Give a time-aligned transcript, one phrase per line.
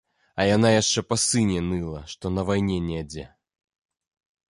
[0.39, 3.31] А яна яшчэ па сыне ныла, што на вайне недзе.